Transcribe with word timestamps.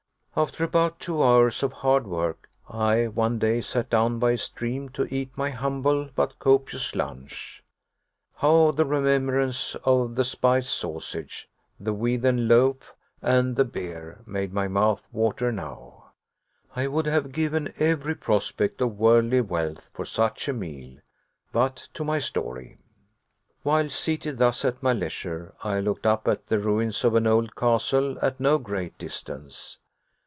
After 0.33 0.63
about 0.63 1.01
two 1.01 1.21
hours 1.21 1.61
of 1.61 1.73
hard 1.73 2.07
work, 2.07 2.49
I, 2.65 3.07
one 3.07 3.37
day, 3.37 3.59
sat 3.59 3.89
down 3.89 4.17
by 4.17 4.31
a 4.31 4.37
stream 4.37 4.87
to 4.91 5.13
eat 5.13 5.29
my 5.35 5.49
humble 5.49 6.09
but 6.15 6.39
copious 6.39 6.95
lunch. 6.95 7.65
How 8.37 8.71
the 8.71 8.85
remembrance 8.85 9.75
of 9.83 10.15
the 10.15 10.23
spiced 10.23 10.73
sausage, 10.73 11.49
the 11.77 11.91
wheaten 11.93 12.47
loaf, 12.47 12.95
and 13.21 13.57
the 13.57 13.65
beer, 13.65 14.21
made 14.25 14.53
my 14.53 14.69
mouth 14.69 15.05
water 15.11 15.51
now! 15.51 16.13
I 16.77 16.87
would 16.87 17.07
have 17.07 17.33
given 17.33 17.73
every 17.77 18.15
prospect 18.15 18.79
of 18.79 18.97
worldly 18.97 19.41
wealth 19.41 19.89
for 19.93 20.05
such 20.05 20.47
a 20.47 20.53
meal. 20.53 20.99
But 21.51 21.89
to 21.93 22.05
my 22.05 22.19
story. 22.19 22.77
While 23.63 23.89
seated 23.89 24.37
thus 24.37 24.63
at 24.63 24.81
my 24.81 24.93
leisure, 24.93 25.53
I 25.61 25.81
looked 25.81 26.05
up 26.07 26.25
at 26.29 26.47
the 26.47 26.57
ruins 26.57 27.03
of 27.03 27.15
an 27.15 27.27
old 27.27 27.53
castle, 27.53 28.17
at 28.21 28.39
no 28.39 28.57
great 28.57 28.97
distance. 28.97 29.77